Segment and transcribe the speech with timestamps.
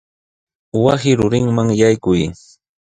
[0.83, 2.21] Wasi rurinman yaykuy.